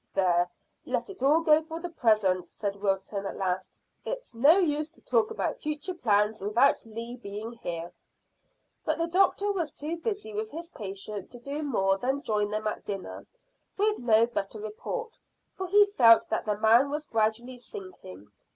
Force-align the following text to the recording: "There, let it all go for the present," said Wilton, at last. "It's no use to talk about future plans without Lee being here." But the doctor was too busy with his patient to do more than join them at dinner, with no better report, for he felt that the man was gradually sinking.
"There, 0.15 0.49
let 0.83 1.11
it 1.11 1.21
all 1.21 1.41
go 1.41 1.61
for 1.61 1.79
the 1.79 1.91
present," 1.91 2.49
said 2.49 2.75
Wilton, 2.75 3.27
at 3.27 3.37
last. 3.37 3.69
"It's 4.03 4.33
no 4.33 4.57
use 4.57 4.89
to 4.89 5.01
talk 5.03 5.29
about 5.29 5.61
future 5.61 5.93
plans 5.93 6.41
without 6.41 6.83
Lee 6.87 7.17
being 7.17 7.51
here." 7.51 7.93
But 8.83 8.97
the 8.97 9.05
doctor 9.05 9.51
was 9.51 9.69
too 9.69 9.97
busy 9.97 10.33
with 10.33 10.49
his 10.49 10.69
patient 10.69 11.29
to 11.29 11.39
do 11.39 11.61
more 11.61 11.99
than 11.99 12.23
join 12.23 12.49
them 12.49 12.65
at 12.65 12.83
dinner, 12.83 13.27
with 13.77 13.99
no 13.99 14.25
better 14.25 14.59
report, 14.59 15.19
for 15.55 15.67
he 15.67 15.85
felt 15.85 16.27
that 16.29 16.45
the 16.45 16.57
man 16.57 16.89
was 16.89 17.05
gradually 17.05 17.59
sinking. 17.59 18.31